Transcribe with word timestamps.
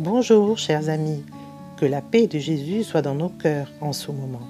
Bonjour 0.00 0.56
chers 0.56 0.88
amis, 0.88 1.22
que 1.76 1.84
la 1.84 2.00
paix 2.00 2.26
de 2.26 2.38
Jésus 2.38 2.84
soit 2.84 3.02
dans 3.02 3.14
nos 3.14 3.28
cœurs 3.28 3.70
en 3.82 3.92
ce 3.92 4.10
moment. 4.10 4.48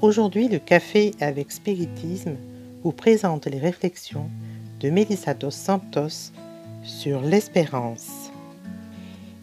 Aujourd'hui, 0.00 0.46
le 0.46 0.60
café 0.60 1.10
avec 1.18 1.50
spiritisme 1.50 2.36
vous 2.84 2.92
présente 2.92 3.46
les 3.46 3.58
réflexions 3.58 4.30
de 4.78 4.90
Melissa 4.90 5.34
dos 5.34 5.50
Santos 5.50 6.30
sur 6.84 7.20
l'espérance. 7.20 8.30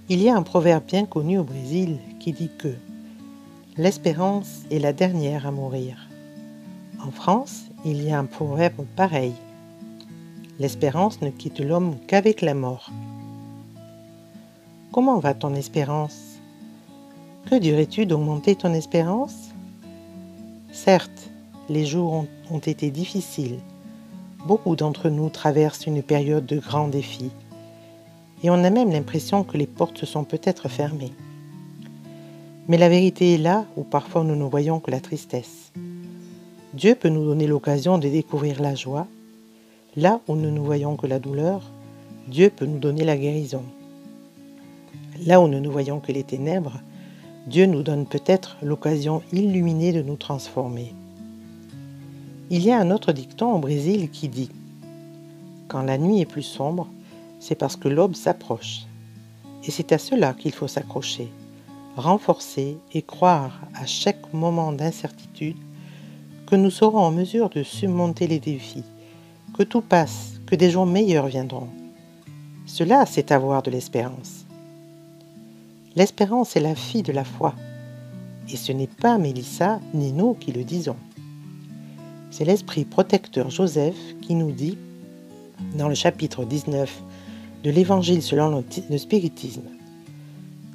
Il 0.07 0.21
y 0.21 0.29
a 0.29 0.37
un 0.37 0.43
proverbe 0.43 0.85
bien 0.87 1.05
connu 1.05 1.37
au 1.39 1.43
Brésil 1.43 1.97
qui 2.21 2.31
dit 2.31 2.51
que 2.57 2.73
l'espérance 3.75 4.61
est 4.71 4.79
la 4.79 4.93
dernière 4.93 5.45
à 5.45 5.51
mourir. 5.51 6.07
En 7.05 7.11
France, 7.11 7.63
il 7.83 8.01
y 8.01 8.13
a 8.13 8.17
un 8.17 8.23
proverbe 8.23 8.85
pareil. 8.95 9.33
L'espérance 10.57 11.21
ne 11.21 11.31
quitte 11.31 11.59
l'homme 11.59 11.97
qu'avec 12.07 12.39
la 12.39 12.53
mort. 12.53 12.89
Comment 14.91 15.19
va 15.19 15.33
ton 15.33 15.55
espérance? 15.55 16.41
Que 17.49 17.55
dirais-tu 17.55 18.05
d'augmenter 18.05 18.57
ton 18.57 18.73
espérance? 18.73 19.51
Certes, 20.73 21.29
les 21.69 21.85
jours 21.85 22.25
ont, 22.51 22.59
été 22.59 22.91
difficiles. 22.91 23.59
Beaucoup 24.45 24.75
d'entre 24.75 25.07
nous 25.07 25.29
traversent 25.29 25.85
une 25.85 26.03
période 26.03 26.45
de 26.45 26.59
grands 26.59 26.89
défis. 26.89 27.31
Et 28.43 28.49
on 28.49 28.65
a 28.65 28.69
même 28.69 28.91
l'impression 28.91 29.45
que 29.45 29.57
les 29.57 29.65
portes 29.65 30.03
sont 30.03 30.25
peut-être 30.25 30.67
fermées. 30.67 31.13
Mais 32.67 32.77
la 32.77 32.89
vérité 32.89 33.35
est 33.35 33.37
là 33.37 33.63
où 33.77 33.83
parfois 33.83 34.25
nous 34.25 34.35
ne 34.35 34.43
voyons 34.43 34.81
que 34.81 34.91
la 34.91 34.99
tristesse. 34.99 35.71
Dieu 36.73 36.95
peut 36.95 37.07
nous 37.07 37.23
donner 37.23 37.47
l'occasion 37.47 37.97
de 37.97 38.09
découvrir 38.09 38.61
la 38.61 38.75
joie. 38.75 39.07
Là 39.95 40.19
où 40.27 40.35
nous 40.35 40.51
ne 40.51 40.59
voyons 40.59 40.97
que 40.97 41.07
la 41.07 41.19
douleur, 41.19 41.61
Dieu 42.27 42.49
peut 42.49 42.65
nous 42.65 42.79
donner 42.79 43.05
la 43.05 43.15
guérison. 43.15 43.63
Là 45.25 45.39
où 45.39 45.47
nous 45.47 45.59
ne 45.59 45.69
voyons 45.69 45.99
que 45.99 46.11
les 46.11 46.23
ténèbres, 46.23 46.79
Dieu 47.45 47.67
nous 47.67 47.83
donne 47.83 48.07
peut-être 48.07 48.57
l'occasion 48.63 49.21
illuminée 49.31 49.93
de 49.93 50.01
nous 50.01 50.15
transformer. 50.15 50.95
Il 52.49 52.63
y 52.63 52.71
a 52.71 52.79
un 52.79 52.89
autre 52.89 53.11
dicton 53.11 53.53
au 53.53 53.59
Brésil 53.59 54.09
qui 54.09 54.29
dit 54.29 54.49
Quand 55.67 55.83
la 55.83 55.99
nuit 55.99 56.21
est 56.21 56.25
plus 56.25 56.41
sombre, 56.41 56.87
c'est 57.39 57.53
parce 57.53 57.75
que 57.75 57.87
l'aube 57.87 58.15
s'approche. 58.15 58.87
Et 59.63 59.69
c'est 59.69 59.91
à 59.91 59.99
cela 59.99 60.33
qu'il 60.33 60.53
faut 60.53 60.67
s'accrocher, 60.67 61.29
renforcer 61.95 62.77
et 62.93 63.03
croire 63.03 63.61
à 63.75 63.85
chaque 63.85 64.33
moment 64.33 64.71
d'incertitude 64.71 65.57
que 66.47 66.55
nous 66.55 66.71
serons 66.71 66.99
en 66.99 67.11
mesure 67.11 67.49
de 67.49 67.61
surmonter 67.61 68.25
les 68.25 68.39
défis, 68.39 68.83
que 69.55 69.61
tout 69.61 69.81
passe, 69.81 70.39
que 70.47 70.55
des 70.55 70.71
jours 70.71 70.87
meilleurs 70.87 71.27
viendront. 71.27 71.69
Cela, 72.65 73.05
c'est 73.05 73.31
avoir 73.31 73.61
de 73.61 73.69
l'espérance. 73.69 74.40
L'espérance 75.95 76.55
est 76.55 76.61
la 76.61 76.75
fille 76.75 77.03
de 77.03 77.11
la 77.11 77.23
foi. 77.23 77.53
Et 78.49 78.55
ce 78.55 78.71
n'est 78.71 78.87
pas 78.87 79.17
Mélissa 79.17 79.79
ni 79.93 80.13
nous 80.13 80.33
qui 80.33 80.51
le 80.51 80.63
disons. 80.63 80.95
C'est 82.31 82.45
l'esprit 82.45 82.85
protecteur 82.85 83.49
Joseph 83.49 83.97
qui 84.21 84.35
nous 84.35 84.51
dit, 84.51 84.77
dans 85.75 85.89
le 85.89 85.95
chapitre 85.95 86.45
19 86.45 87.03
de 87.63 87.69
l'Évangile 87.69 88.21
selon 88.21 88.63
le 88.89 88.97
spiritisme, 88.97 89.63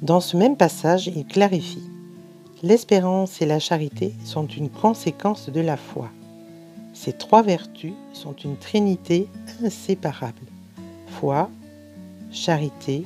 dans 0.01 0.19
ce 0.19 0.37
même 0.37 0.55
passage, 0.55 1.07
il 1.07 1.25
clarifie 1.25 1.89
L'espérance 2.63 3.41
et 3.41 3.45
la 3.45 3.59
charité 3.59 4.13
sont 4.25 4.47
une 4.47 4.69
conséquence 4.69 5.49
de 5.49 5.61
la 5.61 5.77
foi. 5.77 6.09
Ces 6.93 7.13
trois 7.13 7.43
vertus 7.43 7.93
sont 8.13 8.33
une 8.33 8.57
trinité 8.57 9.27
inséparable. 9.63 10.41
Foi, 11.07 11.51
charité, 12.31 13.03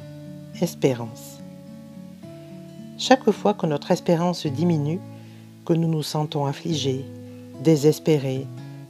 espérance. 0.61 1.40
Chaque 3.01 3.31
fois 3.31 3.55
que 3.55 3.65
notre 3.65 3.89
espérance 3.89 4.45
diminue, 4.45 4.99
que 5.65 5.73
nous 5.73 5.87
nous 5.87 6.03
sentons 6.03 6.45
affligés, 6.45 7.03
désespérés, 7.63 8.45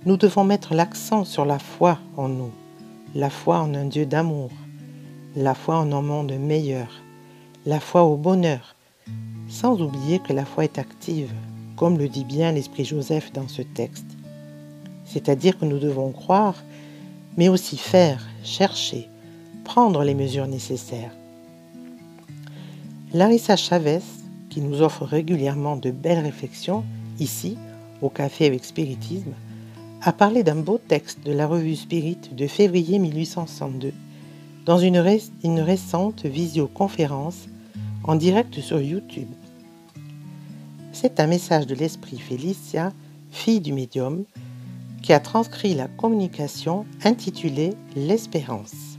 nous 0.06 0.18
devons 0.18 0.44
mettre 0.44 0.74
l'accent 0.74 1.24
sur 1.24 1.46
la 1.46 1.60
foi 1.60 1.98
en 2.18 2.28
nous, 2.28 2.52
la 3.16 3.30
foi 3.30 3.60
en 3.60 3.74
un 3.74 3.86
Dieu 3.86 4.06
d'amour, 4.06 4.52
la 5.38 5.54
foi 5.54 5.78
en 5.78 5.94
un 5.94 6.02
monde 6.02 6.34
meilleur, 6.34 6.90
la 7.66 7.80
foi 7.80 8.04
au 8.04 8.18
bonheur, 8.18 8.76
sans 9.48 9.82
oublier 9.82 10.20
que 10.20 10.34
la 10.34 10.44
foi 10.44 10.66
est 10.66 10.78
active, 10.78 11.32
comme 11.78 11.98
le 11.98 12.10
dit 12.10 12.26
bien 12.26 12.52
l'Esprit 12.52 12.84
Joseph 12.84 13.32
dans 13.32 13.48
ce 13.48 13.62
texte. 13.62 14.18
C'est-à-dire 15.06 15.58
que 15.58 15.64
nous 15.64 15.80
devons 15.80 16.12
croire, 16.12 16.62
mais 17.38 17.48
aussi 17.48 17.78
faire, 17.78 18.28
chercher, 18.44 19.08
prendre 19.64 20.04
les 20.04 20.16
mesures 20.16 20.48
nécessaires. 20.48 21.14
Larissa 23.14 23.58
Chavez, 23.58 24.00
qui 24.50 24.62
nous 24.62 24.82
offre 24.82 25.04
régulièrement 25.04 25.76
de 25.76 25.92
belles 25.92 26.24
réflexions, 26.24 26.86
ici, 27.20 27.58
au 28.02 28.08
Café 28.08 28.46
avec 28.46 28.64
Spiritisme, 28.64 29.34
a 30.02 30.14
parlé 30.14 30.44
d'un 30.44 30.56
beau 30.56 30.78
texte 30.78 31.20
de 31.26 31.34
la 31.34 31.46
revue 31.46 31.76
Spirit 31.76 32.20
de 32.32 32.48
février 32.48 33.00
1862, 33.00 33.92
dans 34.66 34.78
une, 34.78 34.98
récente 34.98 36.26
visioconférence 36.26 37.50
en 38.06 38.16
direct 38.16 38.62
sur 38.62 38.80
YouTube. 38.80 39.28
C'est 40.94 41.20
un 41.20 41.28
message 41.28 41.68
de 41.68 41.76
l'esprit 41.76 42.18
Félicia, 42.18 42.94
fille 43.30 43.60
du 43.60 43.74
médium, 43.74 44.24
qui 45.04 45.12
a 45.12 45.20
transcrit 45.20 45.74
la 45.74 45.90
communication 45.90 46.86
intitulée 47.04 47.74
L'espérance. 47.98 48.98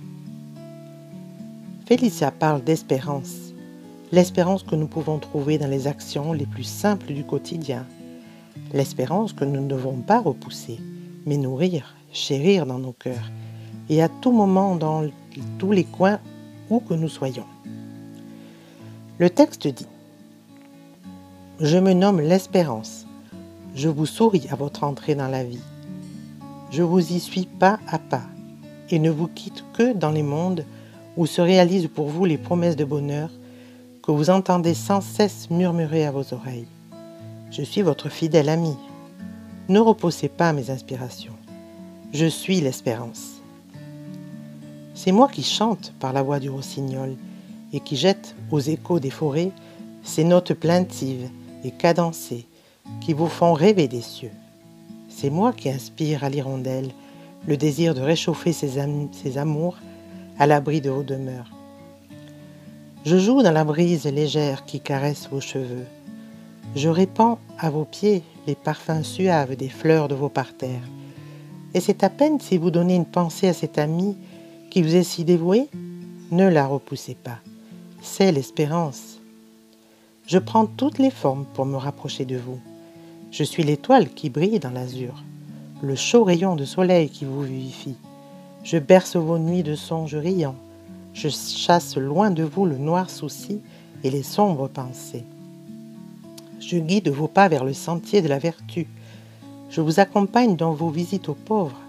Félicia 1.87 2.31
parle 2.31 2.63
d'espérance 2.63 3.52
l'espérance 4.13 4.63
que 4.63 4.77
nous 4.77 4.87
pouvons 4.87 5.19
trouver 5.19 5.57
dans 5.57 5.67
les 5.67 5.87
actions 5.87 6.35
les 6.35 6.45
plus 6.45 6.65
simples 6.65 7.15
du 7.15 7.25
quotidien, 7.25 7.87
l'espérance 8.75 9.33
que 9.33 9.47
nous 9.47 9.61
ne 9.61 9.67
devons 9.67 9.97
pas 9.97 10.21
repousser, 10.21 10.79
mais 11.25 11.39
nourrir, 11.39 11.97
chérir 12.13 12.67
dans 12.67 12.79
nos 12.79 12.93
cœurs, 12.93 13.31
et 13.89 14.03
à 14.03 14.11
tout 14.11 14.31
moment 14.31 14.77
dans 14.77 15.09
tous 15.59 15.73
les 15.73 15.85
coins 15.85 16.21
où 16.69 16.81
que 16.81 16.93
nous 16.93 17.09
soyons. 17.09 17.47
Le 19.19 19.31
texte 19.31 19.67
dit 19.67 19.87
Je 21.59 21.79
me 21.79 21.95
nomme 21.95 22.21
l'espérance. 22.21 23.07
Je 23.75 23.89
vous 23.89 24.07
souris 24.07 24.47
à 24.51 24.57
votre 24.57 24.85
entrée 24.85 25.15
dans 25.15 25.29
la 25.29 25.43
vie. 25.43 25.65
Je 26.71 26.83
vous 26.83 27.13
y 27.13 27.19
suis 27.19 27.47
pas 27.47 27.79
à 27.89 27.99
pas 27.99 28.25
et 28.91 28.99
ne 28.99 29.11
vous 29.11 29.29
quitte 29.29 29.65
que 29.73 29.95
dans 29.95 30.11
les 30.11 30.23
mondes 30.23 30.67
où 31.17 31.25
se 31.25 31.41
réalisent 31.41 31.89
pour 31.89 32.09
vous 32.09 32.27
les 32.27 32.37
promesses 32.37 32.77
de 32.77 32.85
bonheur 32.85 33.31
que 34.03 34.11
vous 34.11 34.31
entendez 34.31 34.75
sans 34.75 35.01
cesse 35.01 35.49
murmurer 35.51 36.05
à 36.07 36.11
vos 36.11 36.35
oreilles. 36.35 36.67
Je 37.51 37.63
suis 37.63 37.83
votre 37.83 38.09
fidèle 38.09 38.49
ami. 38.49 38.75
Ne 39.69 39.79
repoussez 39.79 40.29
pas 40.29 40.53
mes 40.53 40.71
inspirations. 40.71 41.37
Je 42.13 42.27
suis 42.27 42.61
l'espérance. 42.61 43.41
C'est 44.95 45.13
moi 45.13 45.29
qui 45.29 45.43
chante 45.43 45.95
par 46.01 46.13
la 46.13 46.23
voix 46.23 46.41
du 46.41 46.51
rossignol 46.51 47.17
et 47.73 47.81
qui 47.81 47.97
jette 47.97 48.35
aux 48.51 48.61
échos 48.61 49.01
des 49.01 49.11
forêts 49.11 49.53
ces 50.03 50.25
notes 50.25 50.55
plaintives 50.55 51.31
et 51.65 51.71
cadencées 51.71 52.47
qui 53.01 53.13
vous 53.13 53.29
font 53.29 53.53
rêver 53.53 53.87
des 53.87 54.03
cieux. 54.03 54.33
C'est 55.09 55.31
moi 55.31 55.53
qui 55.53 55.71
inspire 55.71 56.25
à 56.25 56.29
l'hirondelle 56.29 56.91
le 57.47 57.57
désir 57.57 57.95
de 57.95 58.01
réchauffer 58.01 58.53
ses, 58.53 58.81
ses 59.13 59.39
amours 59.39 59.77
à 60.39 60.47
l'abri 60.47 60.81
de 60.81 60.91
vos 60.91 61.03
demeures. 61.03 61.51
Je 63.05 63.19
joue 63.19 63.43
dans 63.43 63.51
la 63.51 63.65
brise 63.65 64.05
légère 64.05 64.65
qui 64.65 64.79
caresse 64.79 65.29
vos 65.29 65.41
cheveux. 65.41 65.87
Je 66.77 66.89
répands 66.89 67.41
à 67.59 67.69
vos 67.69 67.85
pieds 67.85 68.23
les 68.47 68.55
parfums 68.55 69.03
suaves 69.03 69.57
des 69.57 69.69
fleurs 69.69 70.07
de 70.07 70.15
vos 70.15 70.29
parterres. 70.29 70.89
Et 71.75 71.81
c'est 71.81 72.05
à 72.05 72.11
peine 72.11 72.39
si 72.39 72.59
vous 72.59 72.71
donnez 72.71 72.95
une 72.95 73.05
pensée 73.05 73.49
à 73.49 73.55
cet 73.55 73.77
ami 73.79 74.17
qui 74.71 74.83
vous 74.83 74.95
est 74.95 75.03
si 75.03 75.25
dévoué, 75.25 75.69
ne 76.31 76.47
la 76.47 76.65
repoussez 76.65 77.17
pas. 77.17 77.39
C'est 78.03 78.31
l'espérance. 78.31 79.19
Je 80.29 80.39
prends 80.39 80.67
toutes 80.67 81.01
les 81.01 81.11
formes 81.11 81.45
pour 81.55 81.67
me 81.67 81.77
rapprocher 81.77 82.25
de 82.25 82.37
vous. 82.37 82.61
Je 83.33 83.43
suis 83.43 83.65
l'étoile 83.65 84.11
qui 84.11 84.31
brille 84.31 84.61
dans 84.61 84.71
l'azur, 84.71 85.25
le 85.83 85.97
chaud 85.97 86.23
rayon 86.23 86.55
de 86.55 86.65
soleil 86.65 87.09
qui 87.09 87.25
vous 87.25 87.43
vivifie. 87.43 87.97
Je 88.63 88.79
berce 88.79 89.17
vos 89.17 89.39
nuits 89.39 89.65
de 89.65 89.75
songes 89.75 90.15
riants 90.15 90.55
je 91.15 91.29
chasse 91.29 91.97
loin 91.97 92.31
de 92.31 92.43
vous 92.43 92.67
le 92.67 92.79
noir 92.79 93.11
souci 93.11 93.61
et 94.05 94.11
les 94.11 94.23
sombres 94.23 94.69
pensées. 94.69 95.25
Je 96.61 96.79
guide 96.79 97.09
vos 97.09 97.29
pas 97.29 97.49
vers 97.49 97.65
le 97.65 97.73
sentier 97.73 98.23
de 98.23 98.29
la 98.29 98.39
vertu. 98.39 98.87
Je 99.69 99.81
vous 99.81 100.01
accompagne 100.01 100.57
dans 100.57 100.73
vos 100.73 100.91
visites 100.91 101.29
aux 101.29 101.35
pauvres, 101.35 101.81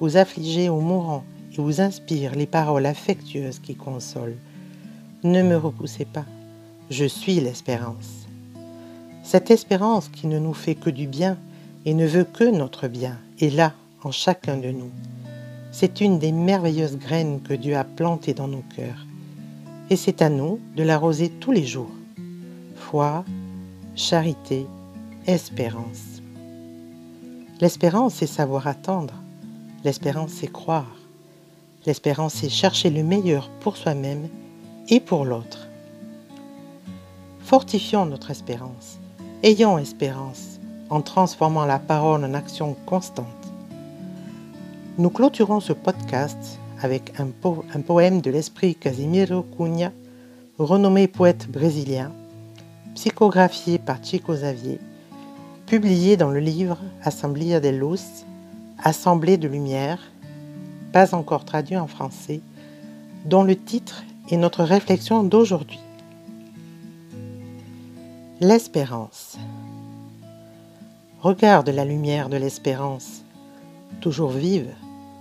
aux 0.00 0.16
affligés, 0.16 0.68
aux 0.68 0.80
mourants, 0.80 1.24
et 1.52 1.60
vous 1.60 1.80
inspire 1.80 2.34
les 2.34 2.46
paroles 2.46 2.86
affectueuses 2.86 3.58
qui 3.58 3.74
consolent. 3.74 4.38
Ne 5.22 5.42
me 5.42 5.56
repoussez 5.56 6.04
pas, 6.04 6.24
je 6.90 7.04
suis 7.04 7.40
l'espérance. 7.40 8.26
Cette 9.22 9.50
espérance 9.50 10.08
qui 10.08 10.26
ne 10.26 10.38
nous 10.38 10.54
fait 10.54 10.74
que 10.74 10.90
du 10.90 11.06
bien 11.06 11.36
et 11.84 11.94
ne 11.94 12.06
veut 12.06 12.24
que 12.24 12.44
notre 12.44 12.88
bien 12.88 13.18
est 13.40 13.54
là 13.54 13.74
en 14.02 14.10
chacun 14.10 14.56
de 14.56 14.70
nous. 14.70 14.90
C'est 15.72 16.02
une 16.02 16.18
des 16.18 16.32
merveilleuses 16.32 16.98
graines 16.98 17.40
que 17.40 17.54
Dieu 17.54 17.76
a 17.76 17.84
plantées 17.84 18.34
dans 18.34 18.48
nos 18.48 18.62
cœurs. 18.76 19.06
et 19.90 19.96
c'est 19.96 20.22
à 20.22 20.30
nous 20.30 20.58
de 20.76 20.82
l'arroser 20.82 21.28
tous 21.28 21.52
les 21.52 21.66
jours. 21.66 21.90
Foi, 22.76 23.24
charité, 23.94 24.66
espérance. 25.26 26.22
L'espérance, 27.60 28.14
c'est 28.14 28.26
savoir 28.26 28.66
attendre. 28.66 29.14
L'espérance, 29.84 30.30
c'est 30.30 30.50
croire. 30.50 30.96
L'espérance, 31.84 32.34
c'est 32.34 32.48
chercher 32.48 32.88
le 32.88 33.02
meilleur 33.02 33.50
pour 33.60 33.76
soi-même 33.76 34.28
et 34.88 35.00
pour 35.00 35.24
l'autre. 35.24 35.68
Fortifions 37.40 38.06
notre 38.06 38.30
espérance. 38.30 38.98
Ayons 39.42 39.76
espérance 39.78 40.58
en 40.88 41.02
transformant 41.02 41.66
la 41.66 41.78
parole 41.78 42.24
en 42.24 42.34
action 42.34 42.76
constante. 42.86 43.41
Nous 44.98 45.08
clôturons 45.08 45.60
ce 45.60 45.72
podcast 45.72 46.58
avec 46.82 47.18
un, 47.18 47.80
poème 47.80 48.20
de 48.20 48.30
l'esprit 48.30 48.74
Casimiro 48.74 49.42
Cunha, 49.42 49.90
renommé 50.58 51.08
poète 51.08 51.50
brésilien, 51.50 52.12
psychographié 52.94 53.78
par 53.78 54.04
Chico 54.04 54.34
Xavier, 54.34 54.78
publié 55.64 56.18
dans 56.18 56.30
le 56.30 56.40
livre 56.40 56.76
Assemblea 57.02 57.58
de 57.58 57.70
Luz, 57.70 58.26
Assemblée 58.84 59.38
de 59.38 59.48
lumière, 59.48 59.98
pas 60.92 61.14
encore 61.14 61.46
traduit 61.46 61.78
en 61.78 61.86
français, 61.86 62.42
dont 63.24 63.44
le 63.44 63.56
titre 63.56 64.04
est 64.28 64.36
notre 64.36 64.62
réflexion 64.62 65.24
d'aujourd'hui. 65.24 65.80
L'espérance. 68.40 69.38
Regarde 71.22 71.70
la 71.70 71.86
lumière 71.86 72.28
de 72.28 72.36
l'espérance, 72.36 73.22
toujours 74.02 74.32
vive, 74.32 74.74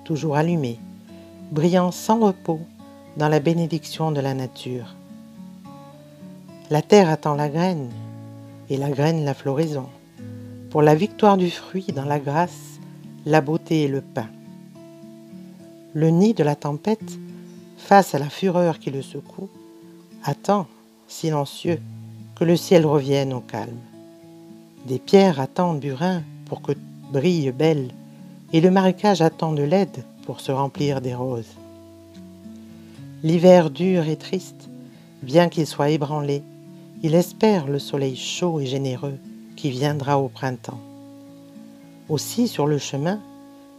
toujours 0.03 0.35
allumée 0.35 0.79
brillant 1.51 1.91
sans 1.91 2.19
repos 2.19 2.61
dans 3.17 3.27
la 3.27 3.39
bénédiction 3.39 4.11
de 4.11 4.21
la 4.21 4.33
nature. 4.33 4.95
La 6.69 6.81
terre 6.81 7.09
attend 7.09 7.35
la 7.35 7.49
graine, 7.49 7.89
et 8.69 8.77
la 8.77 8.89
graine 8.89 9.25
la 9.25 9.33
floraison, 9.33 9.87
pour 10.69 10.81
la 10.81 10.95
victoire 10.95 11.37
du 11.37 11.51
fruit 11.51 11.87
dans 11.93 12.05
la 12.05 12.19
grâce, 12.19 12.79
la 13.25 13.41
beauté 13.41 13.83
et 13.83 13.87
le 13.89 14.01
pain. 14.01 14.29
Le 15.93 16.09
nid 16.09 16.33
de 16.33 16.43
la 16.43 16.55
tempête, 16.55 17.19
face 17.77 18.15
à 18.15 18.19
la 18.19 18.29
fureur 18.29 18.79
qui 18.79 18.89
le 18.89 19.01
secoue, 19.01 19.49
attend, 20.23 20.67
silencieux, 21.09 21.79
que 22.35 22.45
le 22.45 22.55
ciel 22.55 22.85
revienne 22.85 23.33
au 23.33 23.41
calme. 23.41 23.79
Des 24.87 24.99
pierres 24.99 25.41
attendent 25.41 25.81
Burin 25.81 26.23
pour 26.45 26.61
que 26.61 26.71
brille 27.11 27.51
belle, 27.51 27.89
et 28.53 28.61
le 28.61 28.71
marécage 28.71 29.21
attend 29.21 29.53
de 29.53 29.63
l'aide 29.63 30.03
pour 30.25 30.39
se 30.41 30.51
remplir 30.51 31.01
des 31.01 31.15
roses. 31.15 31.55
L'hiver 33.23 33.69
dur 33.69 34.07
et 34.07 34.15
triste, 34.15 34.69
bien 35.21 35.49
qu'il 35.49 35.67
soit 35.67 35.89
ébranlé, 35.89 36.43
il 37.03 37.15
espère 37.15 37.67
le 37.67 37.79
soleil 37.79 38.15
chaud 38.15 38.59
et 38.59 38.65
généreux 38.65 39.17
qui 39.55 39.69
viendra 39.69 40.19
au 40.19 40.27
printemps. 40.27 40.79
Aussi 42.09 42.47
sur 42.47 42.67
le 42.67 42.77
chemin, 42.77 43.19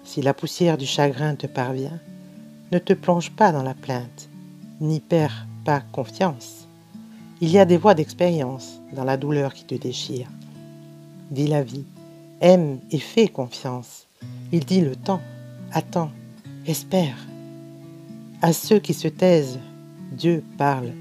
si 0.05 0.23
la 0.23 0.35
poussière 0.35 0.79
du 0.79 0.87
chagrin 0.87 1.35
te 1.35 1.47
parvient, 1.47 1.99
ne 2.71 2.79
te 2.79 2.93
plonge 2.93 3.31
pas 3.31 3.53
dans 3.53 3.63
la 3.63 3.75
plainte, 3.75 4.29
n'y 4.81 5.01
perds 5.01 5.47
pas 5.65 5.83
confiance. 5.93 6.67
Il 7.41 7.51
y 7.51 7.59
a 7.59 7.65
des 7.65 7.77
voies 7.77 7.95
d'expérience 7.95 8.81
dans 8.93 9.05
la 9.05 9.17
douleur 9.17 9.53
qui 9.55 9.65
te 9.65 9.75
déchire. 9.75 10.29
Dis 11.31 11.47
la 11.47 11.63
vie, 11.63 11.85
aime 12.41 12.79
et 12.91 12.99
fais 12.99 13.29
confiance. 13.29 14.07
Il 14.53 14.65
dit 14.65 14.81
le 14.81 14.97
temps, 14.97 15.21
attends, 15.73 16.11
Espère. 16.67 17.17
À 18.41 18.53
ceux 18.53 18.79
qui 18.79 18.95
se 18.95 19.09
taisent, 19.09 19.59
Dieu 20.13 20.45
parle, 20.59 20.93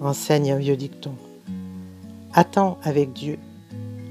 enseigne 0.00 0.52
un 0.52 0.58
vieux 0.58 0.76
dicton. 0.76 1.14
Attends 2.32 2.78
avec 2.82 3.12
Dieu 3.12 3.38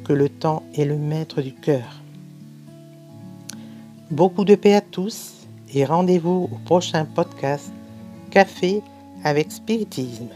que 0.04 0.14
le 0.14 0.30
temps 0.30 0.64
est 0.76 0.86
le 0.86 0.98
maître 0.98 1.42
du 1.42 1.54
cœur. 1.54 2.02
Beaucoup 4.12 4.46
de 4.46 4.56
paix 4.56 4.76
à 4.76 4.82
tous 4.82 5.34
et 5.74 5.86
rendez-vous 5.86 6.50
au 6.52 6.58
prochain 6.66 7.06
podcast 7.06 7.72
Café 8.30 8.82
avec 9.24 9.52
Spiritisme. 9.52 10.30